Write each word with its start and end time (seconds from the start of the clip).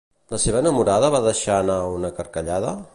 La 0.35 0.37
seva 0.43 0.61
enamorada 0.65 1.11
va 1.17 1.21
deixar 1.27 1.59
anar 1.59 1.79
una 1.99 2.13
carcallada? 2.21 2.79